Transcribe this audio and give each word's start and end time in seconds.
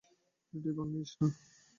Radio 0.53 0.73
ভাঙ্গিস 0.77 1.11
না! 1.19 1.27